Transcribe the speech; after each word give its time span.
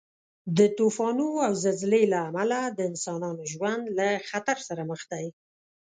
د 0.57 0.59
طوفانو 0.77 1.27
او 1.47 1.51
زلزلې 1.65 2.03
له 2.13 2.17
امله 2.29 2.59
د 2.77 2.79
انسانانو 2.91 3.41
ژوند 3.53 3.83
له 3.97 4.07
خطر 4.29 4.57
سره 4.67 4.81
مخ 4.89 5.01
دی. 5.11 5.25